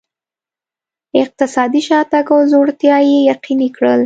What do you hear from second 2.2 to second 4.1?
او ځوړتیا یې یقیني کړل.